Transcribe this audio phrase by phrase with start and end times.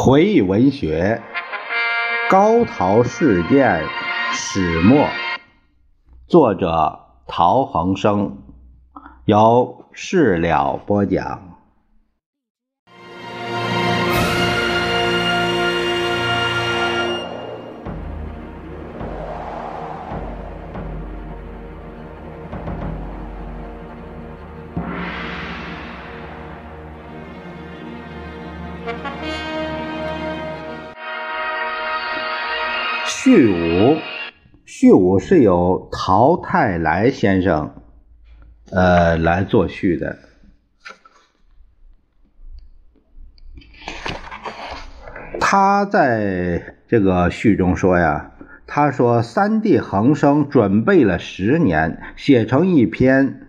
[0.00, 1.20] 回忆文学
[2.30, 3.82] 《高陶事件
[4.32, 4.98] 始末》，
[6.28, 8.38] 作者陶恒生，
[9.24, 11.42] 由事了播讲。
[33.08, 33.96] 序五，
[34.66, 37.74] 序五是由陶泰来先生，
[38.70, 40.18] 呃，来作序的。
[45.40, 48.32] 他在这个序中说呀，
[48.66, 53.48] 他说三弟恒生准备了十年，写成一篇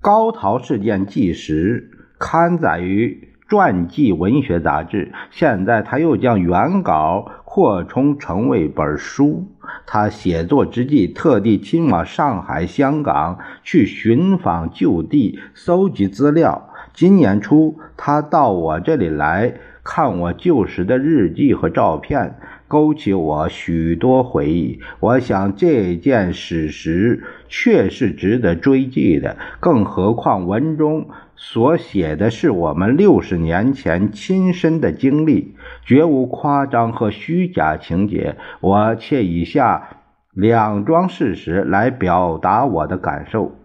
[0.00, 3.30] 高陶事件纪实，刊载于。
[3.48, 9.46] 传记文学杂志，现在他又将原稿扩充成为本书。
[9.84, 16.70] 他写作之际，特地亲往上海、香港去寻访旧地，搜集资料。
[16.94, 19.52] 今年初，他到我这里来
[19.84, 24.80] 看我旧时的日记和照片，勾起我许多回忆。
[25.00, 31.06] 我想这件史实确是值得追记的，更何况文中。
[31.44, 38.36] 所写的是我们六十年前亲身的经历，绝无夸张和虚假情节。
[38.60, 39.88] 我且以下
[40.32, 43.56] 两桩事实来表达我的感受：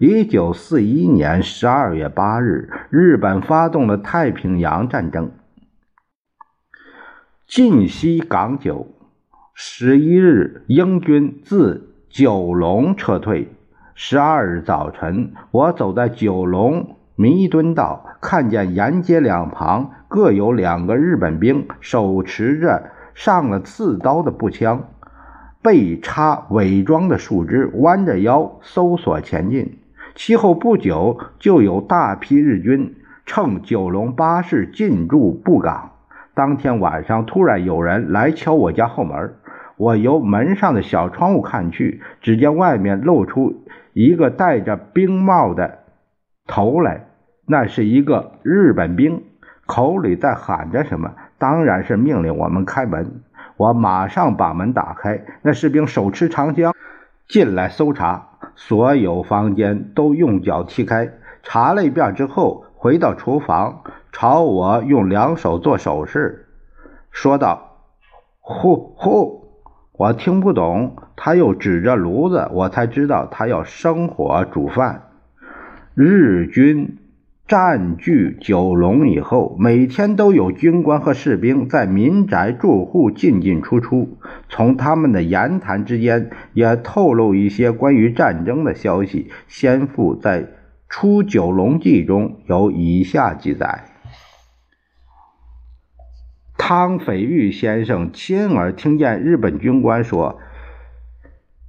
[0.00, 5.30] 一九四一年十二月八日，日本发动了太平洋战争，
[7.46, 8.88] 晋西港九。
[9.54, 13.52] 十一日，英军自九龙撤退。
[13.94, 16.96] 十二日早晨，我走在九龙。
[17.20, 24.88] 弥敦道看见沿街两旁各有两个日本兵，手持着上了刺刀的步枪，
[25.60, 29.78] 背插伪装的树枝，弯着腰搜索前进。
[30.14, 35.90] 其后不久，就有大批日军乘九龙巴士进驻布港。
[36.32, 39.34] 当天晚上，突然有人来敲我家后门，
[39.76, 45.80] 我由门上的小窗户看去，只见外面露出一个戴着兵帽的
[46.46, 47.08] 头来。
[47.50, 49.24] 那是一个日本兵，
[49.66, 53.22] 口里在喊着什么，当然是命令我们开门。
[53.56, 56.72] 我马上把门打开，那士兵手持长枪
[57.26, 61.10] 进来搜查，所有房间都用脚踢开，
[61.42, 63.82] 查了一遍之后，回到厨房，
[64.12, 66.46] 朝我用两手做手势，
[67.10, 67.78] 说道
[68.38, 69.40] ：“呼呼！”
[69.98, 75.02] 我听不懂，他又指着炉子，我才知道他要生火煮饭。
[75.96, 76.96] 日军。
[77.50, 84.18] 占据九龙以后，每天都有军官和士兵在民宅住户进进出出。
[84.48, 89.32] 从他们的言谈之间，也透露一些关于战争的消息。
[89.48, 90.42] 先父在
[90.88, 93.86] 《出九龙记》中有以下记载：
[96.56, 100.38] 汤斐玉先生亲耳听见日本军官说，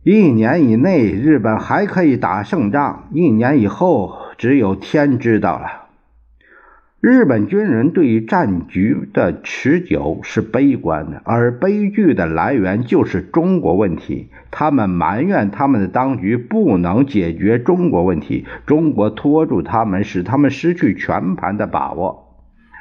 [0.04, 4.21] 一年以内日本还可以打胜仗，一年以后。
[4.42, 5.84] 只有天知道了。
[7.00, 14.30] 日本军人对于战局的持久是悲观的，而悲剧的来源就是中国问题。
[14.50, 22.36] 他们埋怨他们的当局不能解决中国问题，中国拖住他们，使他们失去全盘的把握。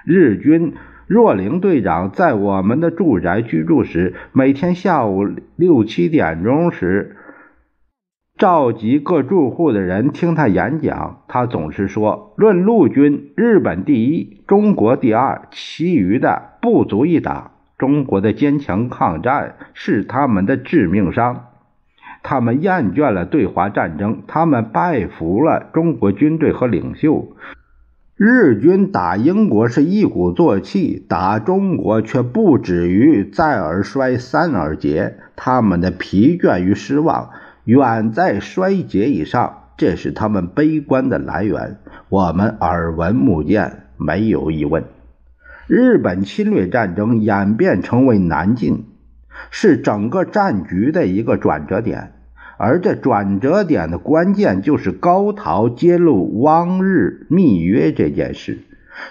[0.07, 0.73] 日军
[1.07, 7.17] 若灵队长在我们的住宅居住时，每天下午六七点钟时。
[8.41, 17.51] 召集各住户的人听他演讲，他总是说：“论陆军，日本第一，中国第二，其余的不足一打。
[17.77, 21.49] 中国的坚强抗战是他们的致命伤。
[22.23, 27.37] 他们厌倦了对华战争，他们拜服了中国军队和领袖。
[28.17, 35.17] 日军打英国是一鼓作气，打中国却不止于再而衰，三而竭。
[35.37, 37.29] 他们的疲倦与失望。”
[37.65, 41.79] 远在衰竭以上，这是他们悲观的来源。
[42.09, 44.85] 我们耳闻目见，没有疑问。
[45.67, 48.87] 日本侵略战争演变成为南进，
[49.51, 52.13] 是整个战局的一个转折点。
[52.59, 58.59] 而这转折点的关键就是高陶揭露汪日密约这件事。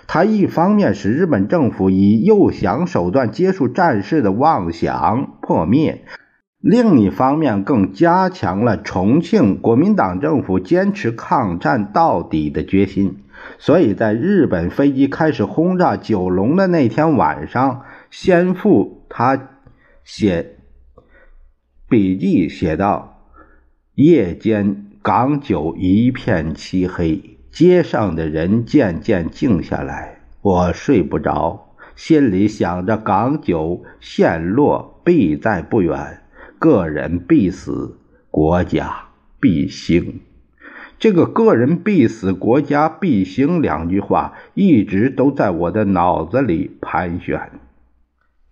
[0.06, 6.04] 他一方面使日本政府以诱降手段结束战事的妄想破灭。
[6.62, 13.24] 另一方面，更加强了重庆国民党政府坚持抗战到底的决心。
[13.58, 19.50] 所以在日本飞机开始轰炸九龙的那天晚上，先父他
[20.04, 20.58] 写
[21.88, 23.22] 笔记写道
[23.96, 36.22] ：“夜间港九一片漆黑，街上的人渐渐静下来，我睡不着，心里想着港九陷落必在不远，
[36.60, 37.98] 个人必死，
[38.30, 39.06] 国家
[39.40, 40.20] 必兴。”
[41.00, 47.52] 这个“个人必死，国家必兴”两句话一直都在我的脑子里盘旋。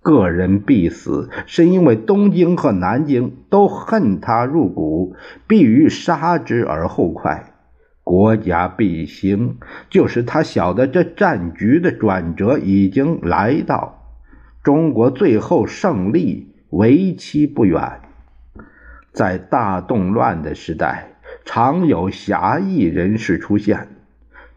[0.02, 7.52] 个人必死，是因为东京和南京都恨他入骨，必于杀之而后快；
[8.06, 9.58] 国家必兴，
[9.90, 14.14] 就是他晓得这战局的转折已经来到，
[14.64, 18.02] 中国最后胜利为期不远。
[19.12, 21.14] 在大动乱的时代。
[21.44, 23.88] 常有侠义人士出现，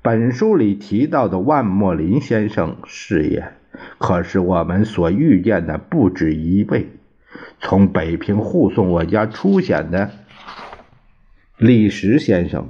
[0.03, 3.53] 本书里提到的万墨林先生是也。
[3.99, 6.89] 可是我们所遇见的不止一位。
[7.61, 10.11] 从北平护送我家出险的
[11.59, 12.69] 李石先生，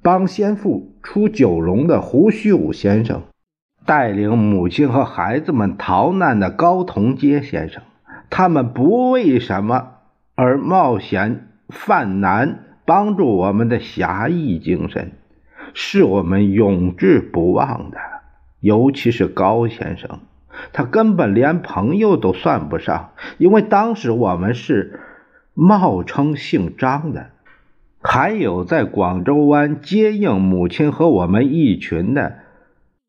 [0.00, 3.22] 帮先父出九龙的胡须武先生，
[3.84, 7.82] 带领母亲和孩子们逃难的高同阶先生，
[8.34, 9.98] 他们不为什么
[10.34, 12.60] 而冒险犯难。
[12.84, 15.12] 帮助我们的侠义精神，
[15.72, 17.98] 是我们永志不忘的。
[18.58, 20.18] 尤其是高先生，
[20.72, 24.98] 他根本连朋友都算不上，因为当时我们是
[25.54, 27.26] 冒称姓张的。
[28.02, 32.38] 还有在广州湾接应母亲和我们一群的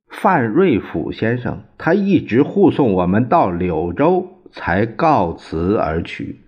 [0.07, 6.39] 范瑞甫先生，他一直护送我们到柳州，才告辞而去。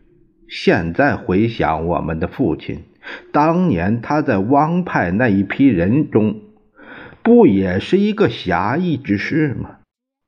[0.48, 2.84] 现在回想我们的父亲。
[3.32, 6.40] 当年他在汪派那一批人中，
[7.22, 9.78] 不也是一个侠义之士吗？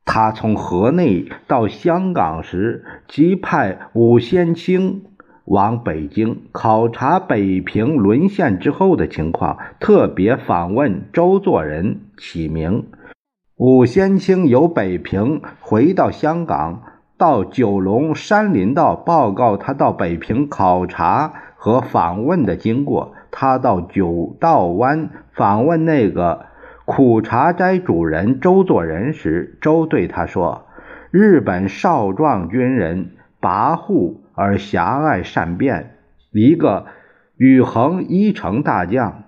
[0.04, 5.02] 他从河内到香港时，即派武先清
[5.44, 12.86] 往北京考察北平沦陷之后的情况，特别访问周作人，起名。
[13.56, 16.82] 武先清由北平回到香港，
[17.18, 21.34] 到九龙山林道报告他到北平考察。
[21.60, 26.46] 和访问的经过，他到九道湾访问那个
[26.84, 30.66] 苦茶斋主人周作人时，周对他说
[31.10, 35.96] ：“日本少壮军人跋扈而狭隘善变，
[36.30, 36.86] 一个
[37.36, 39.24] 宇恒一城大将，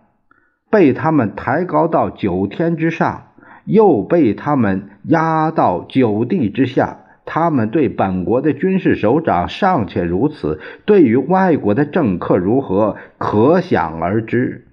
[0.70, 3.24] 被他们抬高到九天之上，
[3.64, 6.98] 又被他们压到九地之下。”
[7.32, 14.66] 他们对本国的军事首长尚且如此，对于外国的政客如何，可想而知。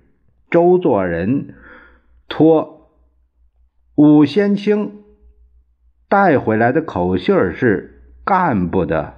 [0.50, 1.54] 周作人
[2.28, 2.90] 托
[3.96, 5.04] 武先清
[6.10, 9.14] 带回来的口信儿是干部的。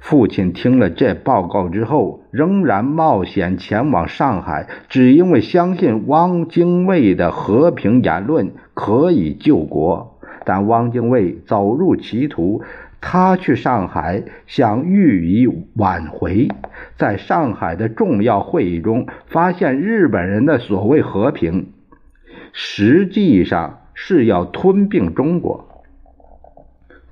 [0.00, 10.11] 父亲听了这报告之后，仍然冒险前往上海，只因为相信汪精卫的和平言论可以救国。
[10.44, 12.62] 但汪精卫走入歧途，
[13.00, 16.48] 他去上海想予以挽回。
[16.96, 21.72] 在上海的重要会议中，发现日本人的所谓和平，
[22.52, 25.71] 实际上是要吞并中国。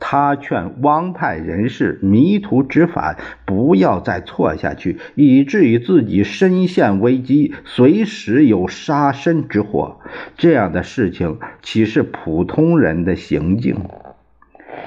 [0.01, 10.01] 他劝汪派人士迷途知返，不要再错下去，以至于自己身陷危机，随时有杀身之祸。
[10.37, 13.77] 这样的事情岂是普通人的行径？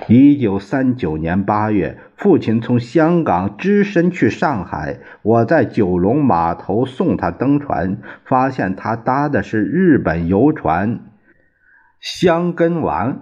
[0.07, 10.99] 一九三九年八月，父亲从香港只身去上海，我在九龙码头送他登船，发现他搭的是日本游船
[12.01, 13.21] “香根丸”，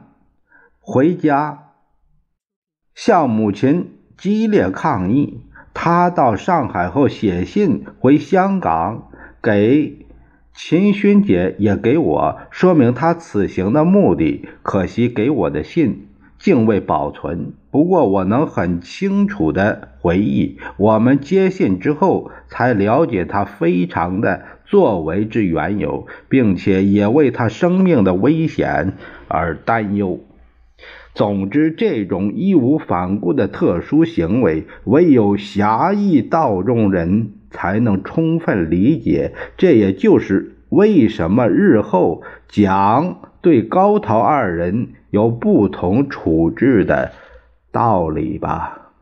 [0.80, 1.68] 回家。
[3.04, 5.40] 向母亲激烈抗议。
[5.74, 9.10] 他到上海后写信回香港，
[9.42, 10.06] 给
[10.54, 14.48] 秦勋杰也给我说明他此行的目的。
[14.62, 17.54] 可惜给我的信竟未保存。
[17.72, 28.94] 不过我能很清楚地回忆，我们接信之后才了解他非常的作为之缘由，并且也为他生命的危险
[29.28, 30.20] 而担忧。
[31.14, 39.34] 总之，这种义无反顾的特殊行为，唯有侠义道中人才能充分理解。
[39.58, 47.12] 这也就是为什么日后蒋对高陶二人有不同处置的
[47.74, 48.94] 道理吧。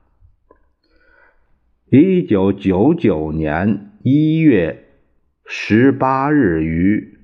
[1.92, 4.86] 一九九九年一月
[5.46, 7.20] 十八日于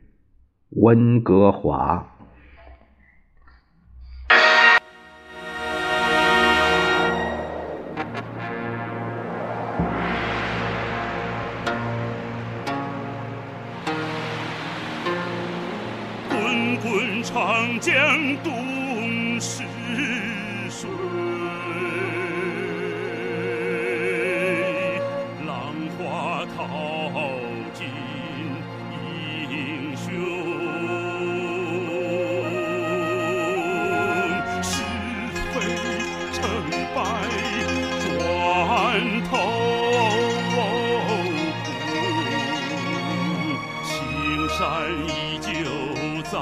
[0.70, 2.15] 温哥华。
[19.46, 19.62] 东逝
[20.72, 20.90] 水，
[25.46, 25.48] 浪
[25.96, 26.60] 花淘
[27.76, 27.80] 尽
[29.52, 29.54] 英
[29.96, 30.04] 雄。
[34.64, 34.74] 是
[35.54, 35.56] 非
[36.34, 36.36] 成
[36.96, 36.98] 败
[38.02, 38.04] 转
[39.30, 39.32] 头
[40.56, 40.58] 空，
[43.84, 43.94] 青
[44.58, 44.60] 山
[45.08, 45.10] 依
[45.40, 45.48] 旧
[46.24, 46.34] 在，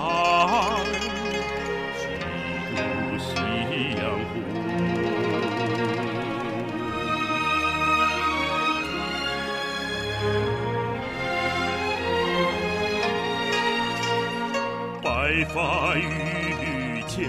[15.45, 17.27] 发渔樵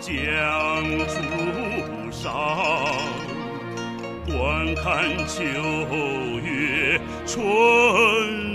[0.00, 0.12] 江
[1.08, 2.32] 渚上，
[4.26, 5.42] 观看秋
[6.42, 8.51] 月春。